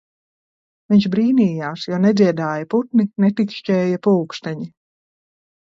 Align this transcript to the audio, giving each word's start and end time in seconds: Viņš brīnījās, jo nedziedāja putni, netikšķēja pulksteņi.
Viņš 0.93 1.05
brīnījās, 1.15 1.83
jo 1.91 1.99
nedziedāja 2.07 2.67
putni, 2.73 3.07
netikšķēja 3.27 4.03
pulksteņi. 4.11 4.69